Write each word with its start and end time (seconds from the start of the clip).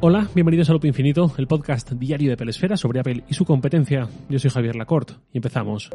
Hola, 0.00 0.28
bienvenidos 0.32 0.70
a 0.70 0.72
Loop 0.72 0.84
Infinito, 0.84 1.32
el 1.38 1.48
podcast 1.48 1.90
diario 1.90 2.30
de 2.30 2.36
Pelesfera 2.36 2.76
sobre 2.76 3.00
Apple 3.00 3.24
y 3.28 3.34
su 3.34 3.44
competencia. 3.44 4.08
Yo 4.28 4.38
soy 4.38 4.48
Javier 4.48 4.76
Lacorte 4.76 5.14
y 5.32 5.38
empezamos. 5.38 5.90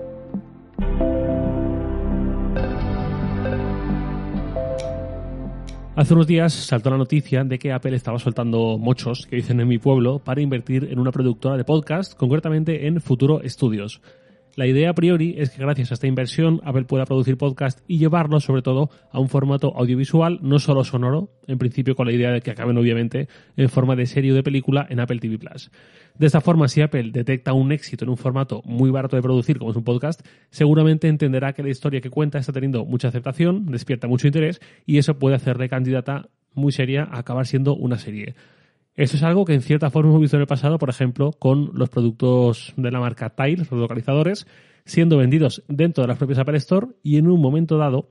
Hace 5.96 6.14
unos 6.14 6.28
días 6.28 6.52
saltó 6.52 6.90
la 6.90 6.98
noticia 6.98 7.46
de 7.46 7.58
que 7.58 7.72
Apple 7.72 7.96
estaba 7.96 8.20
soltando 8.20 8.78
mochos, 8.78 9.26
que 9.26 9.38
dicen 9.38 9.62
en 9.62 9.70
mi 9.70 9.78
pueblo, 9.78 10.20
para 10.20 10.42
invertir 10.42 10.90
en 10.92 11.00
una 11.00 11.14
productora 11.14 11.56
de 11.56 11.64
podcast, 11.64 12.14
concretamente 12.14 12.88
en 12.88 13.00
Futuro 13.00 13.40
Studios. 13.46 14.02
La 14.56 14.68
idea 14.68 14.92
a 14.92 14.94
priori 14.94 15.34
es 15.40 15.50
que 15.50 15.64
gracias 15.64 15.90
a 15.90 15.96
esta 15.96 16.06
inversión 16.06 16.62
Apple 16.64 16.84
pueda 16.84 17.06
producir 17.06 17.38
podcast 17.38 17.80
y 17.88 17.98
llevarlos 17.98 18.44
sobre 18.44 18.62
todo 18.62 18.92
a 19.12 19.20
un 19.20 19.28
formato 19.28 19.74
audiovisual, 19.76 20.38
no 20.44 20.60
solo 20.60 20.84
sonoro, 20.84 21.32
en 21.48 21.58
principio 21.58 21.96
con 21.96 22.06
la 22.06 22.14
idea 22.14 22.30
de 22.30 22.42
que 22.42 22.52
acaben 22.52 22.78
obviamente 22.78 23.28
en 23.58 23.70
forma 23.70 23.96
de 23.96 24.06
serie 24.06 24.32
o 24.32 24.36
de 24.36 24.44
película 24.44 24.86
en 24.88 25.00
Apple 25.00 25.18
TV 25.18 25.40
Plus. 25.40 25.72
De 26.20 26.28
esta 26.28 26.40
forma, 26.40 26.68
si 26.68 26.82
Apple 26.82 27.10
detecta 27.12 27.54
un 27.54 27.72
éxito 27.72 28.06
en 28.06 28.12
un 28.12 28.18
formato 28.18 28.62
muy 28.64 28.92
barato 28.92 29.16
de 29.16 29.24
producir 29.24 29.58
como 29.58 29.72
es 29.72 29.78
un 29.78 29.84
podcast, 29.84 30.22
seguramente 30.52 31.08
entenderá 31.08 31.54
que 31.54 31.64
la 31.64 31.70
historia 31.70 32.00
que 32.00 32.12
cuenta 32.12 32.38
está 32.38 32.54
teniendo 32.54 32.86
mucha 32.86 33.08
aceptación, 33.08 33.66
despierta 33.72 34.08
mucho 34.08 34.28
interés 34.28 34.62
y 34.86 35.00
eso 35.00 35.18
puede 35.18 35.36
hacerle 35.36 35.68
candidata 35.68 36.30
muy 36.54 36.72
seria 36.72 37.06
a 37.06 37.18
acabar 37.18 37.48
siendo 37.48 37.76
una 37.76 37.98
serie. 37.98 38.36
Eso 38.96 39.18
es 39.18 39.24
algo 39.24 39.44
que 39.46 39.54
en 39.54 39.62
cierta 39.62 39.90
forma 39.90 40.10
hemos 40.12 40.22
visto 40.22 40.38
en 40.38 40.42
el 40.42 40.48
pasado, 40.48 40.78
por 40.78 40.90
ejemplo, 40.90 41.32
con 41.32 41.72
los 41.74 41.90
productos 41.90 42.74
de 42.78 42.92
la 42.92 43.00
marca 43.00 43.32
Tile, 43.32 43.66
los 43.70 43.72
localizadores, 43.72 44.46
siendo 44.86 45.18
vendidos 45.18 45.64
dentro 45.68 46.04
de 46.04 46.08
las 46.08 46.18
propias 46.18 46.40
Apple 46.40 46.58
Store 46.58 46.88
y 47.02 47.18
en 47.18 47.28
un 47.28 47.42
momento 47.42 47.78
dado 47.78 48.10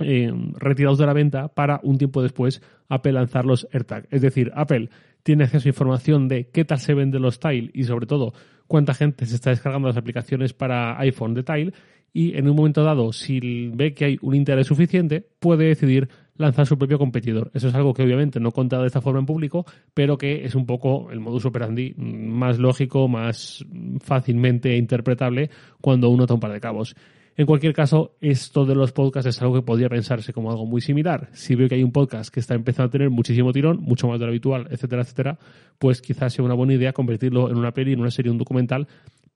eh, 0.00 0.32
retirados 0.56 0.98
de 0.98 1.06
la 1.06 1.14
venta 1.14 1.48
para 1.48 1.80
un 1.82 1.98
tiempo 1.98 2.22
después 2.22 2.62
Apple 2.88 3.12
lanzar 3.12 3.44
los 3.44 3.66
AirTag. 3.72 4.06
Es 4.10 4.22
decir, 4.22 4.52
Apple 4.54 4.90
tiene 5.24 5.44
acceso 5.44 5.68
a 5.68 5.70
información 5.70 6.28
de 6.28 6.48
qué 6.50 6.64
tal 6.64 6.78
se 6.78 6.94
venden 6.94 7.22
los 7.22 7.40
Tile 7.40 7.70
y 7.74 7.84
sobre 7.84 8.06
todo 8.06 8.32
cuánta 8.68 8.94
gente 8.94 9.26
se 9.26 9.34
está 9.34 9.50
descargando 9.50 9.88
las 9.88 9.96
aplicaciones 9.96 10.52
para 10.52 10.98
iPhone 11.00 11.34
de 11.34 11.42
Tile 11.42 11.72
y 12.12 12.36
en 12.36 12.48
un 12.48 12.56
momento 12.56 12.84
dado, 12.84 13.12
si 13.12 13.68
ve 13.74 13.94
que 13.94 14.04
hay 14.04 14.18
un 14.22 14.34
interés 14.34 14.66
suficiente, 14.66 15.26
puede 15.40 15.66
decidir 15.66 16.08
lanzar 16.38 16.66
su 16.66 16.78
propio 16.78 16.98
competidor. 16.98 17.50
Eso 17.52 17.68
es 17.68 17.74
algo 17.74 17.92
que 17.92 18.02
obviamente 18.02 18.40
no 18.40 18.52
contado 18.52 18.82
de 18.82 18.88
esta 18.88 19.02
forma 19.02 19.20
en 19.20 19.26
público, 19.26 19.66
pero 19.92 20.16
que 20.16 20.44
es 20.44 20.54
un 20.54 20.64
poco 20.64 21.10
el 21.10 21.20
modus 21.20 21.44
operandi 21.44 21.94
más 21.96 22.58
lógico, 22.58 23.08
más 23.08 23.64
fácilmente 24.00 24.76
interpretable 24.76 25.50
cuando 25.80 26.08
uno 26.08 26.26
toma 26.26 26.36
un 26.36 26.40
par 26.40 26.52
de 26.52 26.60
cabos. 26.60 26.96
En 27.36 27.46
cualquier 27.46 27.72
caso, 27.72 28.16
esto 28.20 28.64
de 28.64 28.74
los 28.74 28.90
podcasts 28.90 29.28
es 29.28 29.40
algo 29.42 29.54
que 29.54 29.62
podría 29.62 29.88
pensarse 29.88 30.32
como 30.32 30.50
algo 30.50 30.66
muy 30.66 30.80
similar. 30.80 31.28
Si 31.32 31.54
veo 31.54 31.68
que 31.68 31.76
hay 31.76 31.84
un 31.84 31.92
podcast 31.92 32.34
que 32.34 32.40
está 32.40 32.54
empezando 32.54 32.88
a 32.88 32.90
tener 32.90 33.10
muchísimo 33.10 33.52
tirón, 33.52 33.80
mucho 33.80 34.08
más 34.08 34.18
de 34.18 34.26
lo 34.26 34.30
habitual, 34.30 34.66
etcétera, 34.70 35.02
etcétera, 35.02 35.38
pues 35.78 36.02
quizás 36.02 36.32
sea 36.32 36.44
una 36.44 36.54
buena 36.54 36.74
idea 36.74 36.92
convertirlo 36.92 37.48
en 37.48 37.56
una 37.56 37.72
peli, 37.72 37.92
en 37.92 38.00
una 38.00 38.10
serie, 38.10 38.32
un 38.32 38.38
documental 38.38 38.88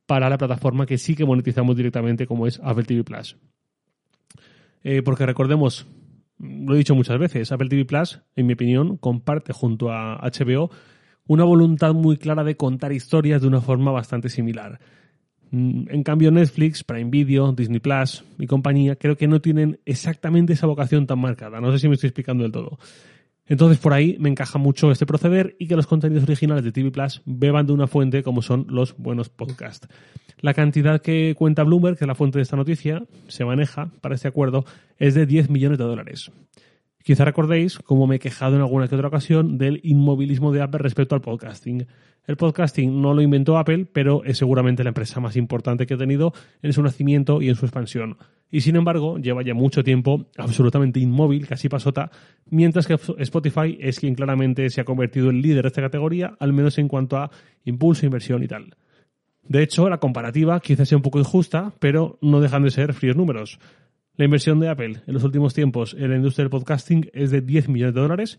para 0.05 0.28
la 0.28 0.36
plataforma 0.36 0.84
que 0.84 0.98
sí 0.98 1.14
que 1.14 1.25
monetizamos 1.25 1.77
directamente 1.77 2.27
como 2.27 2.48
es 2.48 2.61
Apple 2.64 2.83
TV 2.83 3.05
Plus. 3.05 3.36
Eh, 4.83 5.03
porque 5.03 5.25
recordemos, 5.25 5.86
lo 6.43 6.75
he 6.75 6.79
dicho 6.79 6.95
muchas 6.95 7.19
veces, 7.19 7.53
Apple 7.53 7.69
TV 7.69 7.85
Plus, 7.85 8.21
en 8.37 8.47
mi 8.47 8.55
opinión, 8.55 8.97
comparte 8.97 9.53
junto 9.53 9.91
a 9.91 10.19
HBO 10.19 10.71
una 11.27 11.45
voluntad 11.45 11.95
muy 11.95 12.17
clara 12.17 12.43
de 12.43 12.57
contar 12.57 12.93
historias 12.93 13.41
de 13.43 13.48
una 13.48 13.61
forma 13.61 13.93
bastante 13.93 14.29
similar. 14.29 14.81
Mm, 15.53 15.85
en 15.89 16.03
cambio, 16.03 16.31
Netflix, 16.31 16.83
Prime 16.83 17.11
Video, 17.11 17.53
Disney 17.53 17.79
Plus 17.79 18.25
y 18.39 18.47
compañía 18.47 18.97
creo 18.97 19.17
que 19.17 19.29
no 19.29 19.41
tienen 19.41 19.79
exactamente 19.85 20.55
esa 20.55 20.67
vocación 20.67 21.07
tan 21.07 21.20
marcada. 21.20 21.61
No 21.61 21.70
sé 21.70 21.79
si 21.79 21.89
me 21.89 21.95
estoy 21.95 22.09
explicando 22.09 22.43
del 22.43 22.53
todo. 22.53 22.79
Entonces, 23.53 23.77
por 23.77 23.92
ahí 23.92 24.17
me 24.19 24.31
encaja 24.31 24.58
mucho 24.58 24.91
este 24.91 25.05
proceder 25.05 25.56
y 25.58 25.67
que 25.67 25.77
los 25.77 25.86
contenidos 25.86 26.25
originales 26.25 26.64
de 26.64 26.72
TV 26.72 26.91
Plus 26.91 27.20
beban 27.27 27.67
de 27.67 27.75
una 27.75 27.86
fuente 27.86 28.22
como 28.22 28.41
son 28.41 28.64
los 28.70 28.97
buenos 28.97 29.28
podcasts. 29.28 29.89
La 30.40 30.55
cantidad 30.55 31.02
que 31.02 31.35
cuenta 31.36 31.63
Bloomberg, 31.63 31.98
que 31.98 32.05
es 32.05 32.08
la 32.08 32.14
fuente 32.14 32.39
de 32.39 32.45
esta 32.45 32.57
noticia, 32.57 33.02
se 33.29 33.45
maneja 33.45 33.90
para 34.01 34.14
este 34.14 34.27
acuerdo, 34.27 34.64
es 34.96 35.13
de 35.13 35.27
10 35.27 35.51
millones 35.51 35.77
de 35.77 35.85
dólares. 35.85 36.33
Quizá 37.02 37.24
recordéis, 37.24 37.79
como 37.79 38.07
me 38.07 38.17
he 38.17 38.18
quejado 38.18 38.57
en 38.57 38.63
alguna 38.63 38.86
que 38.89 38.95
otra 38.95 39.08
ocasión, 39.08 39.58
del 39.58 39.80
inmovilismo 39.83 40.52
de 40.52 40.63
Apple 40.63 40.79
respecto 40.79 41.14
al 41.14 41.20
podcasting. 41.20 41.86
El 42.27 42.36
podcasting 42.36 43.02
no 43.02 43.14
lo 43.14 43.23
inventó 43.23 43.58
Apple, 43.58 43.86
pero 43.92 44.23
es 44.24 44.39
seguramente 44.39 44.85
la 44.85 44.90
empresa 44.90 45.18
más 45.18 45.36
importante 45.36 45.86
que 45.86 45.95
ha 45.95 45.98
tenido 45.98 46.33
en 46.63 46.73
su 46.73 46.83
nacimiento 46.83 47.42
y 47.42 47.48
en 47.48 47.57
su 47.57 47.67
expansión. 47.67 48.17
Y 48.51 48.61
sin 48.61 48.77
embargo, 48.77 49.18
lleva 49.18 49.42
ya 49.42 49.55
mucho 49.55 49.83
tiempo 49.83 50.27
absolutamente 50.36 51.01
inmóvil, 51.01 51.48
casi 51.48 51.68
pasota, 51.68 52.11
mientras 52.48 52.86
que 52.86 52.96
Spotify 53.19 53.77
es 53.80 53.98
quien 53.98 54.14
claramente 54.14 54.70
se 54.70 54.80
ha 54.80 54.84
convertido 54.84 55.30
en 55.30 55.42
líder 55.42 55.63
de 55.63 55.69
esta 55.69 55.83
categoría, 55.83 56.36
al 56.39 56.52
menos 56.52 56.79
en 56.79 56.86
cuanto 56.86 57.17
a 57.17 57.30
impulso, 57.64 58.07
inversión 58.07 58.45
y 58.45 58.48
tal. 58.48 58.77
De 59.42 59.63
hecho, 59.63 59.89
la 59.89 59.98
comparativa 59.98 60.61
quizás 60.61 60.89
sea 60.89 60.98
un 60.98 61.02
poco 61.02 61.19
injusta, 61.19 61.73
pero 61.80 62.19
no 62.23 62.40
dejan 62.40 62.63
de 62.63 62.70
ser 62.70 62.95
fríos 62.95 63.17
números. 63.17 63.58
La 64.17 64.27
inversión 64.27 64.61
de 64.61 64.68
Apple 64.68 65.02
en 65.06 65.14
los 65.14 65.24
últimos 65.24 65.55
tiempos 65.55 65.95
en 65.98 66.11
la 66.11 66.17
industria 66.17 66.45
del 66.45 66.50
podcasting 66.50 67.08
es 67.14 67.30
de 67.30 67.40
10 67.40 67.70
millones 67.70 67.95
de 67.95 68.00
dólares, 68.02 68.39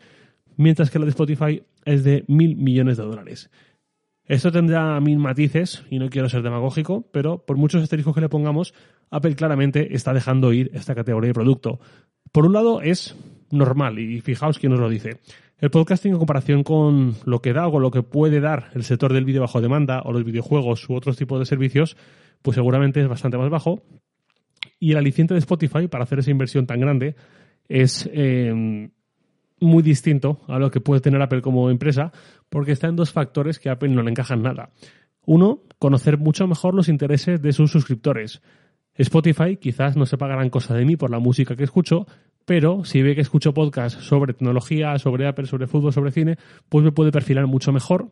mientras 0.55 0.91
que 0.91 0.99
la 0.99 1.05
de 1.05 1.09
Spotify 1.09 1.63
es 1.83 2.03
de 2.03 2.25
mil 2.27 2.55
millones 2.55 2.97
de 2.97 3.03
dólares. 3.03 3.49
Esto 4.25 4.51
tendrá 4.51 4.99
mil 4.99 5.17
matices, 5.17 5.83
y 5.89 5.97
no 5.97 6.09
quiero 6.11 6.29
ser 6.29 6.43
demagógico, 6.43 7.09
pero 7.11 7.43
por 7.43 7.57
muchos 7.57 7.81
asteriscos 7.81 8.13
que 8.13 8.21
le 8.21 8.29
pongamos, 8.29 8.75
Apple 9.09 9.35
claramente 9.35 9.95
está 9.95 10.13
dejando 10.13 10.53
ir 10.53 10.69
esta 10.75 10.93
categoría 10.93 11.29
de 11.29 11.33
producto. 11.33 11.79
Por 12.31 12.45
un 12.45 12.53
lado 12.53 12.81
es 12.81 13.15
normal, 13.49 13.97
y 13.97 14.21
fijaos 14.21 14.59
quién 14.59 14.73
nos 14.73 14.79
lo 14.79 14.89
dice. 14.89 15.21
El 15.57 15.71
podcasting 15.71 16.13
en 16.13 16.19
comparación 16.19 16.63
con 16.63 17.15
lo 17.25 17.41
que 17.41 17.51
da 17.51 17.67
o 17.67 17.79
lo 17.79 17.89
que 17.89 18.03
puede 18.03 18.41
dar 18.41 18.69
el 18.75 18.83
sector 18.83 19.11
del 19.11 19.25
vídeo 19.25 19.41
bajo 19.41 19.59
demanda 19.59 20.03
o 20.05 20.11
los 20.11 20.23
videojuegos 20.23 20.87
u 20.87 20.93
otros 20.93 21.17
tipos 21.17 21.39
de 21.39 21.45
servicios, 21.45 21.97
pues 22.43 22.55
seguramente 22.55 23.01
es 23.01 23.07
bastante 23.07 23.37
más 23.37 23.49
bajo, 23.49 23.81
y 24.83 24.91
el 24.91 24.97
aliciente 24.97 25.33
de 25.33 25.39
Spotify 25.39 25.87
para 25.87 26.03
hacer 26.03 26.19
esa 26.19 26.29
inversión 26.29 26.67
tan 26.67 26.81
grande 26.81 27.15
es 27.69 28.09
eh, 28.11 28.89
muy 29.61 29.81
distinto 29.81 30.41
a 30.45 30.59
lo 30.59 30.69
que 30.71 30.81
puede 30.81 30.99
tener 30.99 31.21
Apple 31.21 31.41
como 31.41 31.69
empresa, 31.69 32.11
porque 32.49 32.73
está 32.73 32.89
en 32.89 32.97
dos 32.97 33.13
factores 33.13 33.59
que 33.59 33.69
a 33.69 33.73
Apple 33.73 33.87
no 33.87 34.03
le 34.03 34.11
encajan 34.11 34.41
nada. 34.41 34.71
Uno, 35.25 35.61
conocer 35.79 36.17
mucho 36.17 36.47
mejor 36.47 36.75
los 36.75 36.89
intereses 36.89 37.41
de 37.41 37.53
sus 37.53 37.71
suscriptores. 37.71 38.41
Spotify 38.95 39.55
quizás 39.55 39.95
no 39.95 40.05
sepa 40.05 40.27
gran 40.27 40.49
cosa 40.49 40.75
de 40.75 40.83
mí 40.83 40.97
por 40.97 41.11
la 41.11 41.19
música 41.19 41.55
que 41.55 41.63
escucho, 41.63 42.05
pero 42.43 42.83
si 42.83 43.01
ve 43.01 43.15
que 43.15 43.21
escucho 43.21 43.53
podcasts 43.53 44.03
sobre 44.03 44.33
tecnología, 44.33 44.99
sobre 44.99 45.29
Apple, 45.29 45.45
sobre 45.45 45.67
fútbol, 45.67 45.93
sobre 45.93 46.11
cine, 46.11 46.35
pues 46.67 46.83
me 46.83 46.91
puede 46.91 47.13
perfilar 47.13 47.47
mucho 47.47 47.71
mejor. 47.71 48.11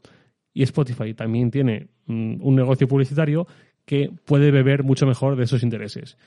Y 0.53 0.63
Spotify 0.63 1.13
también 1.15 1.51
tiene 1.51 1.89
mm, 2.05 2.35
un 2.39 2.55
negocio 2.55 2.87
publicitario 2.87 3.45
que 3.83 4.09
puede 4.23 4.51
beber 4.51 4.83
mucho 4.83 5.05
mejor 5.05 5.35
de 5.35 5.43
esos 5.43 5.63
intereses. 5.63 6.17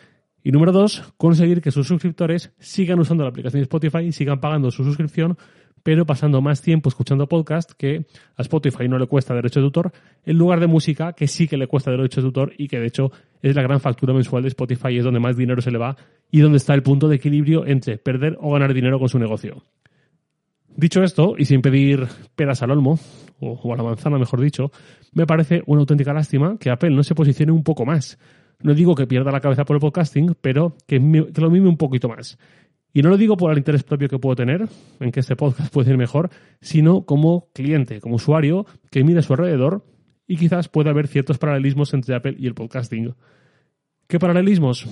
Y 0.45 0.53
número 0.53 0.73
dos, 0.73 1.03
conseguir 1.17 1.63
que 1.63 1.71
sus 1.71 1.89
suscriptores 1.89 2.53
sigan 2.59 3.01
usando 3.01 3.25
la 3.25 3.31
aplicación 3.31 3.61
de 3.61 3.65
Spotify 3.65 4.13
sigan 4.13 4.41
pagando 4.41 4.71
su 4.71 4.85
suscripción, 4.85 5.39
pero 5.83 6.05
pasando 6.05 6.43
más 6.43 6.61
tiempo 6.61 6.91
escuchando 6.91 7.27
podcast 7.27 7.73
que 7.73 8.05
a 8.37 8.43
Spotify 8.43 8.87
no 8.87 8.99
le 8.99 9.07
cuesta 9.07 9.35
derecho 9.35 9.61
de 9.61 9.65
autor, 9.65 9.93
en 10.23 10.37
lugar 10.37 10.61
de 10.61 10.67
música 10.67 11.15
que 11.15 11.29
sí 11.29 11.49
que 11.49 11.57
le 11.57 11.67
cuesta 11.67 11.91
derecho 11.91 12.21
de 12.21 12.27
autor 12.27 12.53
y 12.59 12.69
que 12.69 12.79
de 12.79 12.87
hecho 12.87 13.11
es 13.41 13.57
la 13.57 13.63
gran 13.63 13.81
factura 13.81 14.13
mensual 14.13 14.43
de 14.43 14.49
Spotify 14.49 14.99
es 14.99 15.05
donde 15.05 15.19
más 15.19 15.35
dinero 15.35 15.63
se 15.63 15.71
le 15.71 15.79
va 15.79 15.97
y 16.31 16.41
donde 16.41 16.59
está 16.59 16.75
el 16.75 16.83
punto 16.83 17.09
de 17.09 17.17
equilibrio 17.17 17.67
entre 17.67 17.97
perder 17.97 18.37
o 18.39 18.53
ganar 18.53 18.75
dinero 18.75 18.99
con 18.99 19.09
su 19.09 19.19
negocio. 19.19 19.65
Dicho 20.77 21.03
esto, 21.03 21.37
y 21.39 21.47
sin 21.47 21.63
pedir 21.63 22.07
peras 22.35 22.63
al 22.63 22.73
olmo, 22.73 22.99
o, 23.41 23.73
a 23.73 23.77
la 23.77 23.83
manzana 23.83 24.19
mejor 24.19 24.41
dicho, 24.43 24.73
me 25.13 25.27
parece 25.27 25.63
una 25.67 25.81
auténtica 25.81 26.13
lástima 26.13 26.59
que 26.59 26.71
Apple 26.71 26.91
no 26.91 27.03
se 27.03 27.15
posicione 27.15 27.53
un 27.53 27.63
poco 27.63 27.87
más. 27.87 28.19
No 28.65 28.73
digo 28.73 28.95
que 28.95 29.07
pierda 29.07 29.31
la 29.31 29.43
cabeza 29.43 29.67
por 29.67 29.77
el 29.77 29.81
podcasting, 29.81 30.37
pero 30.41 30.75
que, 30.87 30.99
lo 30.99 31.51
mime 31.51 31.69
un 31.69 31.77
poquito 31.77 32.09
más. 32.09 32.39
Y 32.95 33.03
no 33.03 33.11
lo 33.11 33.19
digo 33.19 33.37
por 33.37 33.53
el 33.53 33.59
interés 33.59 33.85
propio 33.85 34.09
que 34.09 34.19
puedo 34.19 34.37
tener, 34.37 34.67
en 35.01 35.13
que 35.13 35.21
este 35.21 35.37
podcast 35.37 35.71
puede 35.73 35.91
ir 35.91 35.99
mejor, 35.99 36.31
sino 36.63 37.05
como 37.05 37.51
cliente, 37.53 38.01
como 38.01 38.15
usuario 38.15 38.65
que 38.91 39.05
mira 39.05 39.21
a 39.21 39.23
su 39.23 39.35
alrededor 39.35 39.85
y 40.27 40.39
quizás 40.39 40.71
pueda 40.71 40.93
haber 40.93 41.09
ciertos 41.09 41.37
paralelismos 41.37 41.93
entre 41.93 42.15
Apple 42.15 42.37
y 42.39 42.47
el 42.47 42.55
podcasting. 42.55 43.15
¿Qué 44.07 44.19
paralelismos? 44.19 44.89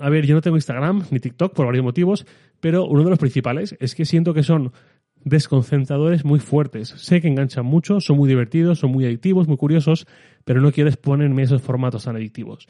A 0.00 0.08
ver, 0.08 0.24
yo 0.24 0.36
no 0.36 0.40
tengo 0.40 0.56
Instagram 0.56 1.06
ni 1.10 1.18
TikTok 1.18 1.54
por 1.54 1.66
varios 1.66 1.82
motivos, 1.84 2.26
pero 2.60 2.86
uno 2.86 3.02
de 3.02 3.10
los 3.10 3.18
principales 3.18 3.74
es 3.80 3.96
que 3.96 4.04
siento 4.04 4.34
que 4.34 4.44
son 4.44 4.72
desconcentradores 5.24 6.24
muy 6.24 6.38
fuertes. 6.38 6.88
Sé 6.88 7.20
que 7.20 7.28
enganchan 7.28 7.64
mucho, 7.64 8.00
son 8.00 8.16
muy 8.16 8.28
divertidos, 8.28 8.78
son 8.78 8.90
muy 8.90 9.04
adictivos, 9.04 9.48
muy 9.48 9.56
curiosos, 9.56 10.06
pero 10.44 10.60
no 10.60 10.72
quiero 10.72 10.88
exponerme 10.90 11.42
esos 11.42 11.62
formatos 11.62 12.04
tan 12.04 12.16
adictivos. 12.16 12.68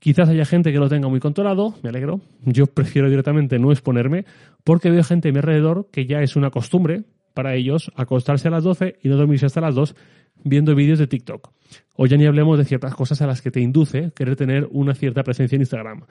Quizás 0.00 0.28
haya 0.28 0.44
gente 0.44 0.72
que 0.72 0.78
lo 0.78 0.88
tenga 0.88 1.08
muy 1.08 1.20
controlado, 1.20 1.74
me 1.82 1.88
alegro. 1.88 2.20
Yo 2.44 2.66
prefiero 2.66 3.10
directamente 3.10 3.58
no 3.58 3.72
exponerme 3.72 4.26
porque 4.62 4.90
veo 4.90 5.02
gente 5.02 5.30
a 5.30 5.32
mi 5.32 5.38
alrededor 5.38 5.88
que 5.90 6.06
ya 6.06 6.22
es 6.22 6.36
una 6.36 6.50
costumbre 6.50 7.04
para 7.34 7.54
ellos 7.54 7.90
acostarse 7.96 8.48
a 8.48 8.50
las 8.50 8.64
12 8.64 8.98
y 9.02 9.08
no 9.08 9.16
dormirse 9.16 9.46
hasta 9.46 9.60
las 9.60 9.74
2 9.74 9.96
viendo 10.44 10.74
vídeos 10.74 10.98
de 10.98 11.06
TikTok. 11.06 11.52
O 11.96 12.06
ya 12.06 12.16
ni 12.16 12.26
hablemos 12.26 12.58
de 12.58 12.64
ciertas 12.64 12.94
cosas 12.94 13.20
a 13.22 13.26
las 13.26 13.42
que 13.42 13.50
te 13.50 13.60
induce 13.60 14.12
querer 14.14 14.36
tener 14.36 14.68
una 14.70 14.94
cierta 14.94 15.22
presencia 15.22 15.56
en 15.56 15.62
Instagram. 15.62 16.02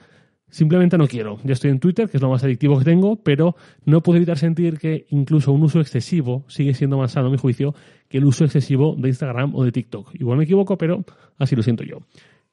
Simplemente 0.50 0.96
no 0.96 1.06
quiero. 1.06 1.38
Ya 1.44 1.52
estoy 1.52 1.70
en 1.70 1.78
Twitter, 1.78 2.08
que 2.08 2.16
es 2.16 2.22
lo 2.22 2.30
más 2.30 2.42
adictivo 2.42 2.78
que 2.78 2.84
tengo, 2.84 3.16
pero 3.16 3.54
no 3.84 4.02
puedo 4.02 4.16
evitar 4.16 4.38
sentir 4.38 4.78
que 4.78 5.06
incluso 5.10 5.52
un 5.52 5.62
uso 5.62 5.80
excesivo 5.80 6.44
sigue 6.48 6.72
siendo 6.74 6.96
más 6.96 7.12
sano, 7.12 7.28
a 7.28 7.30
mi 7.30 7.36
juicio, 7.36 7.74
que 8.08 8.18
el 8.18 8.24
uso 8.24 8.44
excesivo 8.44 8.96
de 8.96 9.08
Instagram 9.08 9.54
o 9.54 9.64
de 9.64 9.72
TikTok. 9.72 10.14
Igual 10.14 10.38
me 10.38 10.44
equivoco, 10.44 10.78
pero 10.78 11.04
así 11.38 11.54
lo 11.54 11.62
siento 11.62 11.84
yo. 11.84 11.98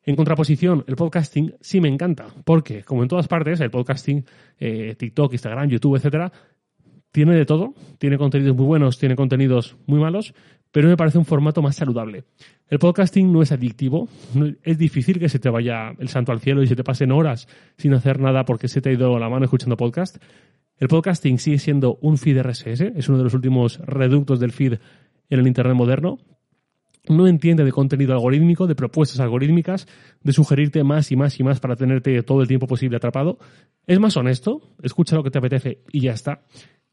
En 0.04 0.16
contraposición, 0.16 0.84
el 0.88 0.96
podcasting 0.96 1.56
sí 1.62 1.82
me 1.82 1.88
encanta, 1.88 2.28
porque, 2.44 2.84
como 2.84 3.02
en 3.02 3.08
todas 3.10 3.28
partes, 3.28 3.60
el 3.60 3.72
podcasting, 3.72 4.24
eh, 4.60 4.96
TikTok, 4.96 5.34
Instagram, 5.34 5.70
YouTube, 5.70 5.96
etcétera, 5.96 6.32
tiene 7.12 7.34
de 7.34 7.46
todo, 7.46 7.74
tiene 7.98 8.18
contenidos 8.18 8.56
muy 8.56 8.66
buenos, 8.66 9.00
tiene 9.00 9.16
contenidos 9.16 9.78
muy 9.88 10.00
malos, 10.00 10.34
pero 10.76 10.90
me 10.90 10.98
parece 10.98 11.18
un 11.18 11.24
formato 11.24 11.62
más 11.62 11.78
saludable. 11.78 12.26
El 12.68 12.80
podcasting 12.80 13.32
no 13.32 13.42
es 13.42 13.54
adictivo, 13.54 14.10
es 14.62 14.78
difícil 14.78 15.20
que 15.20 15.30
se 15.30 15.40
te 15.40 15.50
vaya 15.50 15.94
el 16.00 16.10
santo 16.10 16.34
al 16.34 16.42
cielo 16.42 16.62
y 16.64 16.68
se 16.68 16.76
te 16.76 16.84
pasen 16.84 17.14
horas 17.14 17.48
sin 17.78 17.94
hacer 17.94 18.20
nada 18.20 18.44
porque 18.44 18.68
se 18.68 18.82
te 18.82 18.90
ha 18.90 18.92
ido 18.92 19.18
la 19.18 19.30
mano 19.30 19.46
escuchando 19.46 19.78
podcast. 19.78 20.18
El 20.78 20.90
podcasting 20.90 21.40
sigue 21.40 21.60
siendo 21.60 21.98
un 22.02 22.18
feed 22.18 22.42
RSS, 22.42 22.82
es 22.94 23.08
uno 23.08 23.20
de 23.20 23.24
los 23.24 23.34
últimos 23.34 23.78
reductos 23.86 24.42
del 24.42 24.52
feed 24.52 24.74
en 25.30 25.40
el 25.40 25.48
Internet 25.48 25.78
moderno. 25.78 26.18
No 27.08 27.26
entiende 27.26 27.64
de 27.64 27.72
contenido 27.72 28.12
algorítmico, 28.12 28.68
de 28.68 28.76
propuestas 28.76 29.22
algorítmicas, 29.22 29.88
de 30.24 30.34
sugerirte 30.34 30.84
más 30.84 31.10
y 31.10 31.16
más 31.16 31.40
y 31.40 31.44
más 31.44 31.62
para 31.62 31.78
tenerte 31.78 32.22
todo 32.24 32.42
el 32.42 32.50
tiempo 32.50 32.68
posible 32.68 32.98
atrapado. 32.98 33.38
Es 33.88 33.98
más 34.02 34.18
honesto, 34.18 34.76
escucha 34.84 35.16
lo 35.16 35.24
que 35.24 35.32
te 35.32 35.38
apetece 35.38 35.84
y 35.94 36.02
ya 36.02 36.12
está. 36.12 36.42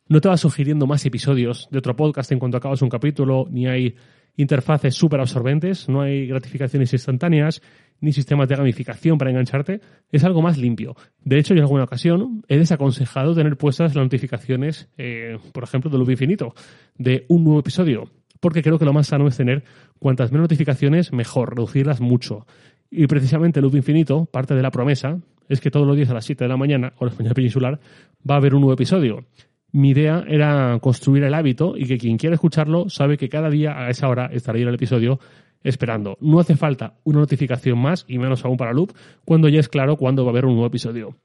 No 0.08 0.20
te 0.20 0.28
va 0.28 0.36
sugiriendo 0.36 0.86
más 0.86 1.06
episodios 1.06 1.68
de 1.70 1.78
otro 1.78 1.96
podcast 1.96 2.32
en 2.32 2.38
cuanto 2.38 2.56
acabas 2.56 2.82
un 2.82 2.88
capítulo, 2.88 3.46
ni 3.50 3.66
hay 3.66 3.94
interfaces 4.36 4.94
súper 4.94 5.20
absorbentes, 5.20 5.88
no 5.88 6.00
hay 6.02 6.26
gratificaciones 6.26 6.92
instantáneas, 6.92 7.62
ni 8.00 8.12
sistemas 8.12 8.48
de 8.48 8.56
gamificación 8.56 9.16
para 9.16 9.30
engancharte. 9.30 9.80
Es 10.10 10.24
algo 10.24 10.42
más 10.42 10.58
limpio. 10.58 10.96
De 11.24 11.38
hecho, 11.38 11.54
yo 11.54 11.58
en 11.58 11.64
alguna 11.64 11.84
ocasión 11.84 12.44
he 12.48 12.58
desaconsejado 12.58 13.34
tener 13.34 13.56
puestas 13.56 13.94
las 13.94 14.04
notificaciones, 14.04 14.88
eh, 14.98 15.38
por 15.52 15.64
ejemplo, 15.64 15.90
de 15.90 15.98
Loop 15.98 16.10
Infinito, 16.10 16.54
de 16.96 17.24
un 17.28 17.44
nuevo 17.44 17.60
episodio, 17.60 18.10
porque 18.40 18.62
creo 18.62 18.78
que 18.78 18.84
lo 18.84 18.92
más 18.92 19.06
sano 19.06 19.28
es 19.28 19.36
tener 19.36 19.62
cuantas 19.98 20.32
menos 20.32 20.44
notificaciones, 20.44 21.12
mejor, 21.12 21.56
reducirlas 21.56 22.00
mucho. 22.00 22.46
Y 22.90 23.06
precisamente 23.06 23.60
Loop 23.60 23.76
Infinito, 23.76 24.26
parte 24.26 24.54
de 24.54 24.62
la 24.62 24.70
promesa, 24.70 25.20
es 25.48 25.60
que 25.60 25.70
todos 25.70 25.86
los 25.86 25.96
días 25.96 26.10
a 26.10 26.14
las 26.14 26.24
7 26.24 26.44
de 26.44 26.48
la 26.48 26.56
mañana, 26.56 26.92
hora 26.98 27.10
española 27.10 27.34
peninsular, 27.34 27.80
va 28.28 28.34
a 28.34 28.38
haber 28.38 28.54
un 28.54 28.62
nuevo 28.62 28.74
episodio 28.74 29.24
mi 29.72 29.90
idea 29.90 30.24
era 30.28 30.78
construir 30.80 31.24
el 31.24 31.34
hábito 31.34 31.74
y 31.76 31.86
que 31.86 31.98
quien 31.98 32.18
quiera 32.18 32.34
escucharlo 32.34 32.88
sabe 32.90 33.16
que 33.16 33.28
cada 33.28 33.48
día 33.48 33.78
a 33.78 33.88
esa 33.88 34.08
hora 34.08 34.26
estará 34.26 34.58
ahí 34.58 34.62
el 34.64 34.74
episodio 34.74 35.18
esperando. 35.64 36.18
No 36.20 36.40
hace 36.40 36.56
falta 36.56 36.94
una 37.04 37.20
notificación 37.20 37.78
más 37.78 38.04
y 38.06 38.18
menos 38.18 38.44
aún 38.44 38.56
para 38.56 38.72
Loop 38.72 38.92
cuando 39.24 39.48
ya 39.48 39.60
es 39.60 39.68
claro 39.68 39.96
cuándo 39.96 40.24
va 40.24 40.30
a 40.30 40.32
haber 40.32 40.44
un 40.44 40.52
nuevo 40.52 40.66
episodio. 40.66 41.16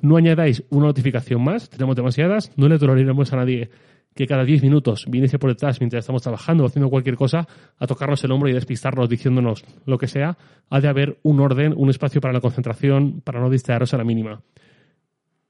No 0.00 0.16
añadáis 0.16 0.62
una 0.70 0.86
notificación 0.86 1.42
más, 1.42 1.68
tenemos 1.68 1.96
demasiadas, 1.96 2.52
no 2.56 2.68
le 2.68 2.78
toleraremos 2.78 3.32
a 3.32 3.36
nadie 3.36 3.70
que 4.14 4.26
cada 4.26 4.44
10 4.44 4.62
minutos 4.62 5.04
viniese 5.08 5.38
por 5.38 5.50
detrás 5.50 5.80
mientras 5.80 6.00
estamos 6.00 6.22
trabajando 6.22 6.64
o 6.64 6.66
haciendo 6.66 6.88
cualquier 6.88 7.16
cosa 7.16 7.46
a 7.78 7.86
tocarnos 7.86 8.22
el 8.24 8.32
hombro 8.32 8.48
y 8.48 8.52
despistarnos 8.52 9.08
diciéndonos 9.08 9.64
lo 9.84 9.98
que 9.98 10.06
sea. 10.06 10.38
Ha 10.70 10.80
de 10.80 10.88
haber 10.88 11.18
un 11.22 11.40
orden, 11.40 11.74
un 11.76 11.90
espacio 11.90 12.20
para 12.20 12.32
la 12.32 12.40
concentración, 12.40 13.20
para 13.20 13.40
no 13.40 13.50
distraeros 13.50 13.92
a 13.92 13.98
la 13.98 14.04
mínima. 14.04 14.40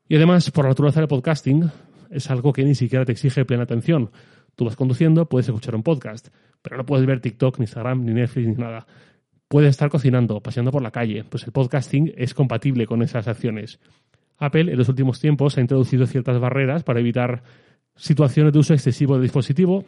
Y 0.09 0.17
además, 0.17 0.51
por 0.51 0.65
la 0.65 0.71
naturaleza 0.71 1.01
del 1.01 1.09
podcasting, 1.09 1.71
es 2.11 2.31
algo 2.31 2.53
que 2.53 2.65
ni 2.65 2.75
siquiera 2.75 3.05
te 3.05 3.13
exige 3.13 3.45
plena 3.45 3.65
atención. 3.65 4.11
Tú 4.55 4.65
vas 4.65 4.77
conduciendo, 4.77 5.29
puedes 5.29 5.49
escuchar 5.49 5.75
un 5.75 5.83
podcast, 5.83 6.29
pero 6.63 6.77
no 6.77 6.87
puedes 6.87 7.07
ver 7.07 7.21
TikTok, 7.21 7.59
ni 7.59 7.65
Instagram, 7.65 8.05
ni 8.05 8.15
Netflix, 8.15 8.49
ni 8.49 8.55
nada. 8.55 8.87
Puedes 9.49 9.71
estar 9.71 9.91
cocinando, 9.91 10.41
paseando 10.41 10.73
por 10.73 10.83
la 10.83 10.91
calle, 10.91 11.25
pues 11.25 11.45
el 11.45 11.53
podcasting 11.53 12.13
es 12.17 12.35
compatible 12.35 12.87
con 12.87 13.03
esas 13.03 13.29
acciones. 13.29 13.79
Apple 14.39 14.73
en 14.73 14.77
los 14.79 14.89
últimos 14.89 15.21
tiempos 15.21 15.57
ha 15.57 15.61
introducido 15.61 16.07
ciertas 16.07 16.39
barreras 16.41 16.83
para 16.83 17.01
evitar 17.01 17.43
situaciones 17.95 18.53
de 18.53 18.59
uso 18.59 18.75
excesivo 18.75 19.15
del 19.15 19.23
dispositivo, 19.23 19.85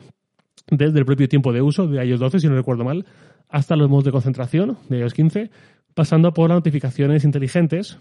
desde 0.70 0.98
el 0.98 1.04
propio 1.04 1.28
tiempo 1.28 1.52
de 1.52 1.62
uso 1.62 1.86
de 1.86 2.04
iOS 2.04 2.20
12, 2.20 2.40
si 2.40 2.48
no 2.48 2.54
recuerdo 2.54 2.84
mal, 2.84 3.06
hasta 3.48 3.76
los 3.76 3.88
modos 3.88 4.04
de 4.04 4.12
concentración 4.12 4.78
de 4.88 4.98
iOS 4.98 5.14
15, 5.14 5.50
pasando 5.94 6.32
por 6.32 6.50
las 6.50 6.58
notificaciones 6.58 7.24
inteligentes. 7.24 7.98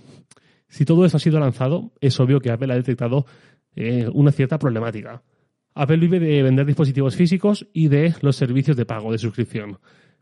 Si 0.67 0.85
todo 0.85 1.05
eso 1.05 1.17
ha 1.17 1.19
sido 1.19 1.39
lanzado, 1.39 1.91
es 2.01 2.19
obvio 2.19 2.39
que 2.39 2.51
Apple 2.51 2.73
ha 2.73 2.75
detectado 2.75 3.25
eh, 3.77 4.09
una 4.11 4.31
cierta 4.31 4.57
problemática. 4.57 5.21
Apple 5.75 5.97
vive 5.97 6.19
de 6.19 6.41
vender 6.41 6.65
dispositivos 6.65 7.15
físicos 7.15 7.67
y 7.71 7.87
de 7.89 8.15
los 8.21 8.35
servicios 8.35 8.75
de 8.75 8.87
pago, 8.87 9.11
de 9.11 9.19
suscripción, 9.19 9.77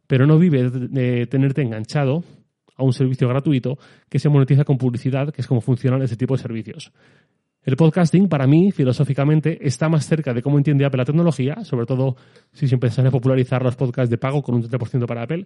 pero 0.08 0.28
no 0.28 0.38
vive 0.38 0.70
de 0.70 1.26
tenerte 1.28 1.62
enganchado 1.62 2.26
a 2.76 2.84
un 2.84 2.92
servicio 2.92 3.30
gratuito 3.30 3.78
que 4.10 4.20
se 4.20 4.28
monetiza 4.28 4.66
con 4.66 4.78
publicidad, 4.78 5.32
que 5.32 5.42
es 5.42 5.48
como 5.48 5.62
funcionan 5.62 6.02
ese 6.02 6.18
tipo 6.18 6.36
de 6.36 6.42
servicios. 6.42 6.92
El 7.64 7.78
podcasting, 7.78 8.28
para 8.28 8.46
mí, 8.46 8.74
filosóficamente, 8.74 9.66
está 9.66 9.88
más 9.88 10.06
cerca 10.06 10.34
de 10.34 10.42
cómo 10.42 10.58
entiende 10.58 10.86
Apple 10.86 10.98
la 11.00 11.06
tecnología, 11.06 11.64
sobre 11.64 11.86
todo 11.86 12.18
si 12.52 12.68
se 12.68 12.76
empezara 12.76 13.08
a 13.08 13.12
popularizar 13.12 13.64
los 13.64 13.78
podcasts 13.78 14.10
de 14.10 14.18
pago 14.18 14.44
con 14.44 14.56
un 14.56 14.64
30% 14.64 15.06
para 15.08 15.24
Apple, 15.24 15.46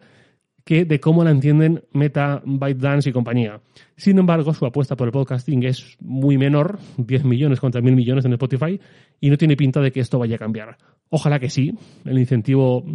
que 0.70 0.86
de 0.86 1.00
cómo 1.00 1.24
la 1.24 1.32
entienden 1.32 1.84
Meta, 1.94 2.44
ByteDance 2.46 3.10
y 3.10 3.12
compañía. 3.12 3.60
Sin 3.96 4.20
embargo, 4.20 4.54
su 4.54 4.68
apuesta 4.68 4.96
por 4.96 5.08
el 5.08 5.12
podcasting 5.12 5.64
es 5.64 5.98
muy 6.00 6.38
menor, 6.38 6.78
10 6.98 7.26
millones 7.26 7.60
contra 7.60 7.82
1.000 7.82 7.96
millones 7.96 8.26
en 8.26 8.34
Spotify, 8.34 8.80
y 9.20 9.32
no 9.32 9.38
tiene 9.38 9.58
pinta 9.58 9.82
de 9.82 9.92
que 9.92 10.00
esto 10.00 10.20
vaya 10.20 10.36
a 10.36 10.38
cambiar. 10.38 10.78
Ojalá 11.10 11.40
que 11.40 11.50
sí, 11.50 11.74
el 12.06 12.20
incentivo 12.20 12.86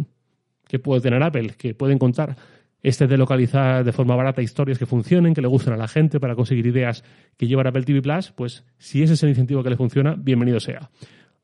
que 0.69 0.79
puede 0.79 1.01
tener 1.01 1.21
Apple, 1.21 1.55
que 1.57 1.75
puede 1.75 1.93
encontrar 1.93 2.37
este 2.81 3.07
de 3.07 3.17
localizar 3.17 3.83
de 3.83 3.91
forma 3.91 4.15
barata 4.15 4.41
historias 4.41 4.79
que 4.79 4.85
funcionen, 4.85 5.33
que 5.33 5.41
le 5.41 5.49
gusten 5.49 5.73
a 5.73 5.77
la 5.77 5.89
gente 5.89 6.21
para 6.21 6.33
conseguir 6.33 6.67
ideas 6.67 7.03
que 7.35 7.45
llevan 7.45 7.65
a 7.65 7.71
Apple 7.71 7.83
TV 7.83 8.01
Plus, 8.01 8.31
pues 8.31 8.63
si 8.77 9.03
ese 9.03 9.15
es 9.15 9.23
el 9.23 9.31
incentivo 9.31 9.61
que 9.63 9.71
le 9.71 9.75
funciona, 9.75 10.15
bienvenido 10.17 10.61
sea. 10.61 10.91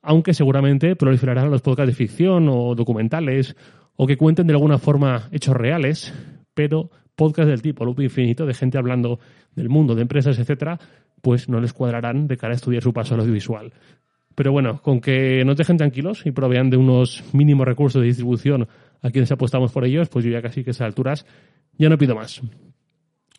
Aunque 0.02 0.34
seguramente 0.34 0.96
proliferarán 0.96 1.52
los 1.52 1.62
podcasts 1.62 1.90
de 1.90 1.94
ficción 1.94 2.48
o 2.50 2.74
documentales 2.74 3.58
o 3.96 4.08
que 4.08 4.18
cuenten 4.18 4.48
de 4.48 4.54
alguna 4.54 4.78
forma 4.78 5.30
hechos 5.32 5.56
reales, 5.56 6.14
pero 6.54 6.90
podcast 7.16 7.50
del 7.50 7.62
tipo 7.62 7.86
Loop 7.86 8.02
Infinito, 8.02 8.46
de 8.46 8.54
gente 8.54 8.78
hablando 8.78 9.20
del 9.56 9.70
mundo, 9.70 9.96
de 9.96 10.02
empresas, 10.02 10.40
etcétera, 10.40 10.80
pues 11.22 11.50
no 11.50 11.60
les 11.60 11.74
cuadrarán 11.74 12.28
de 12.28 12.38
cara 12.38 12.54
a 12.54 12.56
estudiar 12.56 12.82
su 12.82 12.94
paso 12.94 13.14
al 13.14 13.22
audiovisual. 13.22 13.74
Pero 14.36 14.52
bueno, 14.52 14.82
con 14.82 15.02
que 15.02 15.44
nos 15.46 15.58
dejen 15.58 15.78
tranquilos 15.78 16.26
y 16.26 16.32
provean 16.32 16.70
de 16.70 16.78
unos 16.78 17.24
mínimos 17.34 17.66
recursos 17.66 18.02
de 18.02 18.08
distribución 18.08 18.68
a 19.02 19.12
quienes 19.12 19.32
apostamos 19.32 19.72
por 19.72 19.86
ellos, 19.86 20.10
pues 20.10 20.26
yo 20.26 20.32
ya 20.32 20.42
casi 20.42 20.64
que 20.64 20.70
a 20.70 20.72
esas 20.72 20.86
alturas 20.86 21.26
ya 21.78 21.90
no 21.90 21.98
pido 21.98 22.16
más. 22.16 22.42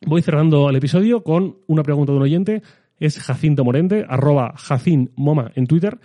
Voy 0.05 0.23
cerrando 0.23 0.69
el 0.69 0.77
episodio 0.77 1.23
con 1.23 1.59
una 1.67 1.83
pregunta 1.83 2.13
de 2.13 2.19
un 2.19 2.25
oyente. 2.25 2.63
Es 2.99 3.19
Jacinto 3.19 3.65
Morente, 3.65 4.05
arroba 4.09 4.55
Moma 5.17 5.51
en 5.55 5.67
Twitter, 5.67 5.99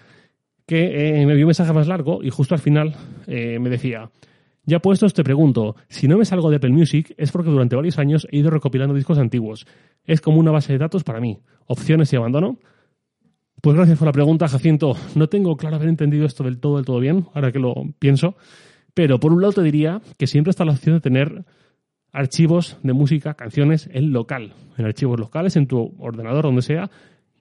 que 0.66 1.20
eh, 1.20 1.26
me 1.26 1.34
envió 1.34 1.46
un 1.46 1.50
mensaje 1.50 1.74
más 1.74 1.88
largo 1.88 2.24
y 2.24 2.30
justo 2.30 2.56
al 2.56 2.62
final 2.62 2.96
eh, 3.28 3.60
me 3.60 3.70
decía, 3.70 4.10
ya 4.68 4.80
puestos, 4.80 5.14
te 5.14 5.24
pregunto, 5.24 5.78
si 5.88 6.10
no 6.10 6.18
me 6.18 6.26
salgo 6.26 6.50
de 6.50 6.58
Apple 6.58 6.72
Music 6.72 7.16
es 7.18 7.32
porque 7.32 7.50
durante 7.50 7.78
varios 7.78 7.98
años 8.00 8.28
he 8.30 8.40
ido 8.40 8.50
recopilando 8.50 8.94
discos 8.94 9.18
antiguos. 9.18 9.66
Es 10.04 10.20
como 10.20 10.42
una 10.42 10.52
base 10.52 10.74
de 10.74 10.80
datos 10.80 11.06
para 11.06 11.22
mí. 11.22 11.40
Opciones 11.68 12.12
y 12.12 12.18
abandono. 12.18 12.60
Pues 13.62 13.78
gracias 13.78 13.98
por 13.98 14.08
la 14.08 14.12
pregunta, 14.12 14.50
Jacinto. 14.50 14.98
No 15.16 15.30
tengo 15.30 15.56
claro 15.56 15.78
haber 15.78 15.88
entendido 15.88 16.26
esto 16.26 16.44
del 16.44 16.60
todo, 16.60 16.76
del 16.76 16.86
todo 16.86 17.00
bien, 17.00 17.28
ahora 17.34 17.54
que 17.54 17.60
lo 17.60 17.76
pienso. 17.98 18.36
Pero 18.94 19.22
por 19.22 19.32
un 19.32 19.40
lado 19.42 19.54
te 19.54 19.64
diría 19.64 20.02
que 20.18 20.28
siempre 20.28 20.52
está 20.52 20.66
la 20.66 20.74
opción 20.74 20.96
de 20.96 21.02
tener 21.02 21.46
archivos 22.12 22.78
de 22.84 22.92
música, 22.92 23.36
canciones 23.36 23.90
en 23.94 24.12
local, 24.12 24.54
en 24.78 24.84
archivos 24.84 25.18
locales, 25.18 25.56
en 25.56 25.68
tu 25.68 25.96
ordenador, 25.98 26.44
donde 26.44 26.62
sea, 26.62 26.92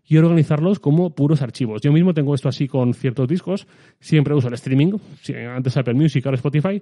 y 0.09 0.17
organizarlos 0.17 0.79
como 0.79 1.15
puros 1.15 1.43
archivos. 1.43 1.83
Yo 1.83 1.93
mismo 1.93 2.15
tengo 2.15 2.35
esto 2.35 2.49
así 2.49 2.69
con 2.69 2.95
ciertos 2.95 3.27
discos, 3.27 3.67
siempre 3.99 4.35
uso 4.35 4.49
el 4.49 4.55
streaming, 4.55 4.93
antes 5.55 5.77
Apple 5.77 5.95
Music, 5.95 6.25
ahora 6.25 6.37
Spotify, 6.37 6.81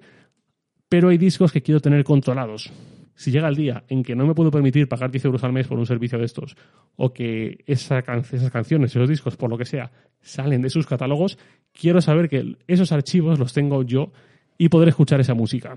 pero 0.94 1.08
hay 1.08 1.18
discos 1.18 1.50
que 1.50 1.60
quiero 1.60 1.80
tener 1.80 2.04
controlados. 2.04 2.70
Si 3.16 3.32
llega 3.32 3.48
el 3.48 3.56
día 3.56 3.82
en 3.88 4.04
que 4.04 4.14
no 4.14 4.28
me 4.28 4.32
puedo 4.32 4.52
permitir 4.52 4.86
pagar 4.86 5.10
10 5.10 5.24
euros 5.24 5.42
al 5.42 5.52
mes 5.52 5.66
por 5.66 5.76
un 5.76 5.86
servicio 5.86 6.20
de 6.20 6.24
estos, 6.24 6.54
o 6.94 7.12
que 7.12 7.64
esas 7.66 8.04
canciones, 8.04 8.92
esos 8.92 9.08
discos, 9.08 9.36
por 9.36 9.50
lo 9.50 9.58
que 9.58 9.64
sea, 9.64 9.90
salen 10.20 10.62
de 10.62 10.70
sus 10.70 10.86
catálogos, 10.86 11.36
quiero 11.72 12.00
saber 12.00 12.28
que 12.28 12.58
esos 12.68 12.92
archivos 12.92 13.40
los 13.40 13.52
tengo 13.52 13.82
yo 13.82 14.12
y 14.56 14.68
poder 14.68 14.90
escuchar 14.90 15.18
esa 15.18 15.34
música. 15.34 15.76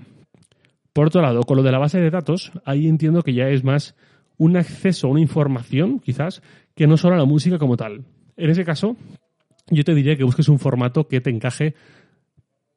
Por 0.92 1.08
otro 1.08 1.20
lado, 1.20 1.42
con 1.42 1.56
lo 1.56 1.64
de 1.64 1.72
la 1.72 1.78
base 1.78 1.98
de 1.98 2.10
datos, 2.10 2.52
ahí 2.64 2.86
entiendo 2.86 3.24
que 3.24 3.34
ya 3.34 3.48
es 3.48 3.64
más 3.64 3.96
un 4.36 4.56
acceso 4.56 5.08
a 5.08 5.10
una 5.10 5.20
información, 5.20 5.98
quizás, 5.98 6.42
que 6.76 6.86
no 6.86 6.96
solo 6.96 7.16
a 7.16 7.18
la 7.18 7.24
música 7.24 7.58
como 7.58 7.76
tal. 7.76 8.04
En 8.36 8.50
ese 8.50 8.64
caso, 8.64 8.96
yo 9.68 9.82
te 9.82 9.96
diría 9.96 10.14
que 10.14 10.22
busques 10.22 10.48
un 10.48 10.60
formato 10.60 11.08
que 11.08 11.20
te 11.20 11.30
encaje 11.30 11.74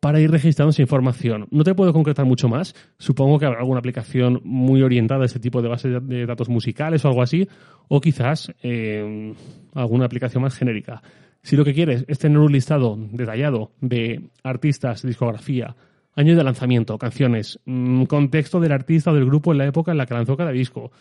para 0.01 0.19
ir 0.19 0.31
registrando 0.31 0.71
esa 0.71 0.81
información. 0.81 1.47
No 1.51 1.63
te 1.63 1.75
puedo 1.75 1.93
concretar 1.93 2.25
mucho 2.25 2.49
más. 2.49 2.75
Supongo 2.97 3.37
que 3.37 3.45
habrá 3.45 3.59
alguna 3.59 3.79
aplicación 3.79 4.41
muy 4.43 4.81
orientada 4.81 5.21
a 5.21 5.25
este 5.27 5.39
tipo 5.39 5.61
de 5.61 5.69
bases 5.69 6.05
de 6.05 6.25
datos 6.25 6.49
musicales 6.49 7.05
o 7.05 7.07
algo 7.07 7.21
así, 7.21 7.47
o 7.87 8.01
quizás 8.01 8.51
eh, 8.63 9.33
alguna 9.75 10.05
aplicación 10.05 10.41
más 10.41 10.55
genérica. 10.55 11.03
Si 11.43 11.55
lo 11.55 11.63
que 11.63 11.75
quieres 11.75 12.03
es 12.07 12.17
tener 12.17 12.39
un 12.39 12.51
listado 12.51 12.97
detallado 12.97 13.71
de 13.79 14.29
artistas, 14.43 15.03
discografía, 15.03 15.75
año 16.15 16.35
de 16.35 16.43
lanzamiento, 16.43 16.97
canciones, 16.97 17.59
mm, 17.65 18.05
contexto 18.05 18.59
del 18.59 18.71
artista 18.71 19.11
o 19.11 19.13
del 19.13 19.25
grupo 19.25 19.51
en 19.51 19.59
la 19.59 19.67
época 19.67 19.91
en 19.91 19.99
la 19.99 20.07
que 20.07 20.15
lanzó 20.15 20.35
cada 20.35 20.51
disco, 20.51 20.91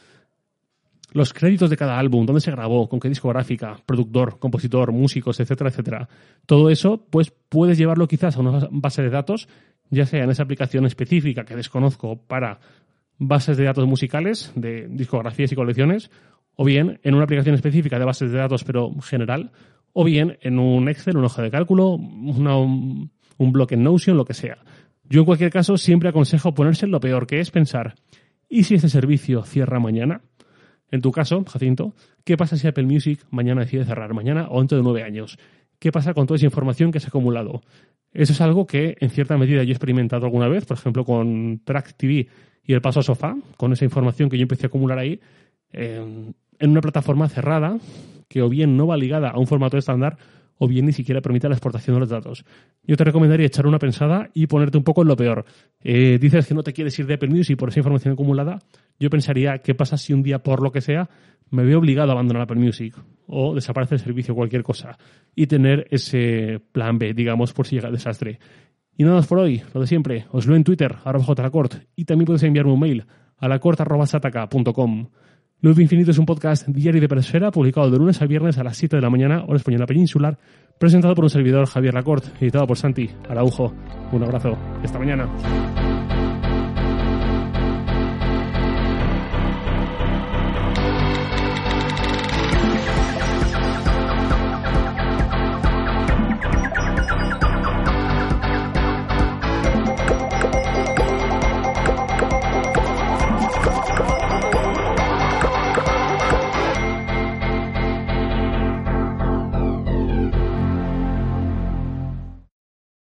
los 1.12 1.33
créditos 1.33 1.71
de 1.71 1.76
cada 1.76 1.99
álbum, 1.99 2.26
dónde 2.26 2.40
se 2.40 2.50
grabó, 2.50 2.88
con 2.88 3.00
qué 3.00 3.09
discográfica, 3.09 3.76
productor, 3.85 4.38
compositor, 4.38 4.93
músicos, 4.93 5.40
etcétera, 5.40 5.71
etcétera. 5.71 6.09
Todo 6.47 6.71
eso, 6.71 7.07
pues 7.11 7.33
puedes 7.49 7.79
llevarlo 7.79 8.07
quizás 8.07 8.37
a 8.37 8.40
una 8.40 8.69
base 8.71 9.02
de 9.02 9.11
datos, 9.11 9.49
ya 9.90 10.07
sea 10.07 10.25
en 10.25 10.31
esa 10.31 10.45
aplicación 10.45 10.87
específica 10.87 11.45
que 11.45 11.57
desconozco 11.57 12.17
para 12.17 12.61
bases 13.19 13.57
de 13.57 13.64
datos 13.64 13.87
musicales, 13.87 14.52
de 14.55 14.88
discografías 14.88 15.52
y 15.52 15.57
colecciones, 15.57 16.11
o 16.55 16.64
bien 16.64 17.00
en 17.02 17.14
una 17.14 17.25
aplicación 17.25 17.55
específica 17.55 17.99
de 17.99 18.05
bases 18.05 18.31
de 18.31 18.38
datos, 18.38 18.64
pero 18.64 18.93
general, 19.00 19.52
o 19.93 20.05
bien 20.05 20.38
en 20.43 20.59
un 20.59 20.88
Excel, 20.88 21.17
un 21.17 21.25
hoja 21.25 21.43
de 21.43 21.50
cálculo, 21.50 21.90
un, 21.90 23.11
un 23.37 23.52
bloque 23.52 23.75
en 23.75 23.83
Notion, 23.83 24.17
lo 24.17 24.25
que 24.25 24.35
sea. 24.35 24.59
Yo 25.05 25.21
en 25.21 25.26
cualquier 25.26 25.50
caso 25.50 25.76
siempre 25.76 26.09
aconsejo 26.09 26.55
ponerse 26.55 26.87
en 26.87 26.93
lo 26.93 27.00
peor, 27.00 27.26
que 27.26 27.40
es 27.40 27.50
pensar, 27.50 27.95
¿y 28.49 28.64
si 28.64 28.76
este 28.76 28.88
servicio 28.88 29.43
cierra 29.43 29.81
mañana? 29.81 30.23
En 30.90 31.00
tu 31.00 31.12
caso, 31.12 31.44
Jacinto, 31.44 31.94
¿qué 32.25 32.37
pasa 32.37 32.56
si 32.56 32.66
Apple 32.66 32.85
Music 32.85 33.20
mañana 33.30 33.62
decide 33.62 33.85
cerrar? 33.85 34.12
Mañana 34.14 34.49
o 34.50 34.59
dentro 34.59 34.76
de 34.76 34.85
nueve 34.85 35.02
años. 35.02 35.38
¿Qué 35.78 35.92
pasa 35.92 36.14
con 36.14 36.26
toda 36.26 36.37
esa 36.37 36.47
información 36.47 36.92
que 36.92 37.00
se 37.00 37.06
ha 37.06 37.09
acumulado? 37.09 37.62
Eso 38.12 38.32
es 38.32 38.40
algo 38.40 38.66
que 38.66 38.97
en 39.00 39.11
cierta 39.11 39.38
medida 39.38 39.62
yo 39.62 39.70
he 39.70 39.73
experimentado 39.73 40.26
alguna 40.26 40.49
vez, 40.49 40.66
por 40.66 40.76
ejemplo 40.76 41.04
con 41.04 41.61
Track 41.64 41.94
TV 41.97 42.28
y 42.64 42.73
el 42.73 42.80
paso 42.80 43.00
a 43.00 43.02
sofá, 43.02 43.37
con 43.56 43.73
esa 43.73 43.85
información 43.85 44.28
que 44.28 44.37
yo 44.37 44.42
empecé 44.42 44.66
a 44.66 44.68
acumular 44.68 44.99
ahí, 44.99 45.20
en 45.73 46.35
una 46.61 46.80
plataforma 46.80 47.28
cerrada, 47.28 47.78
que 48.28 48.42
o 48.42 48.49
bien 48.49 48.76
no 48.76 48.87
va 48.87 48.97
ligada 48.97 49.30
a 49.30 49.38
un 49.38 49.47
formato 49.47 49.78
estándar, 49.78 50.18
o 50.62 50.69
bien 50.69 50.85
ni 50.85 50.93
siquiera 50.93 51.23
permite 51.23 51.49
la 51.49 51.55
exportación 51.55 51.97
de 51.97 52.00
los 52.00 52.11
datos. 52.11 52.45
Yo 52.85 52.95
te 52.95 53.02
recomendaría 53.02 53.47
echar 53.47 53.67
una 53.67 53.79
pensada 53.79 54.29
y 54.35 54.47
ponerte 54.47 54.76
un 54.76 54.85
poco 54.85 55.00
en 55.00 55.09
lo 55.09 55.17
peor. 55.17 55.47
Eh, 55.81 56.19
dices 56.21 56.47
que 56.47 56.55
no 56.55 56.62
te 56.62 56.75
quieres 56.75 56.99
ir 56.99 57.07
de 57.07 57.14
Apple 57.14 57.31
Music 57.31 57.59
por 57.59 57.71
esa 57.71 57.81
información 57.81 58.12
acumulada. 58.12 58.59
Yo 58.99 59.09
pensaría, 59.09 59.59
¿qué 59.59 59.75
pasa 59.75 59.97
si 59.97 60.12
un 60.12 60.23
día, 60.23 60.40
por 60.40 60.62
lo 60.62 60.71
que 60.71 60.83
sea, 60.83 61.09
me 61.49 61.64
veo 61.64 61.79
obligado 61.79 62.11
a 62.11 62.12
abandonar 62.12 62.43
Apple 62.43 62.61
Music 62.61 62.95
o 63.26 63.55
desaparece 63.55 63.95
el 63.95 64.02
servicio, 64.02 64.35
cualquier 64.35 64.62
cosa, 64.62 64.99
y 65.35 65.47
tener 65.47 65.87
ese 65.90 66.61
plan 66.73 66.99
B, 66.99 67.14
digamos, 67.14 67.55
por 67.55 67.67
si 67.67 67.76
llega 67.76 67.88
el 67.88 67.95
desastre? 67.95 68.38
Y 68.99 69.05
nada 69.05 69.17
más 69.17 69.26
por 69.26 69.38
hoy, 69.38 69.62
lo 69.73 69.81
de 69.81 69.87
siempre. 69.87 70.26
Os 70.31 70.47
leo 70.47 70.57
en 70.57 70.64
Twitter, 70.64 70.95
arroba 71.05 71.25
jlacort, 71.25 71.75
y 71.97 72.05
también 72.05 72.26
puedes 72.26 72.43
enviarme 72.43 72.73
un 72.73 72.81
mail 72.81 73.07
a 73.38 73.49
lacort.sataka.com. 73.49 75.09
Luz 75.62 75.79
Infinito 75.79 76.11
es 76.11 76.17
un 76.17 76.25
podcast 76.25 76.67
diario 76.69 77.02
de 77.02 77.09
Persfera, 77.09 77.50
publicado 77.50 77.90
de 77.90 77.99
lunes 77.99 78.23
a 78.23 78.26
viernes 78.26 78.57
a 78.57 78.64
las 78.64 78.79
7 78.79 78.97
de 78.97 79.02
la 79.02 79.11
mañana, 79.11 79.45
hora 79.47 79.59
española 79.59 79.85
peninsular, 79.85 80.38
presentado 80.79 81.14
por 81.14 81.25
un 81.25 81.31
servidor 81.31 81.67
Javier 81.67 81.93
Lacorte, 81.93 82.31
editado 82.40 82.67
por 82.67 82.79
Santi 82.79 83.11
Araujo. 83.29 83.71
Un 84.11 84.23
abrazo. 84.23 84.57
Hasta 84.83 84.99
mañana. 84.99 85.29